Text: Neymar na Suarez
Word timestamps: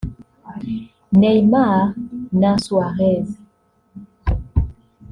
Neymar 1.19 1.79
na 2.39 2.51
Suarez 2.63 3.27